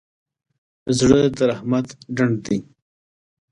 [0.97, 2.59] زړه د رحمت ډنډ دی.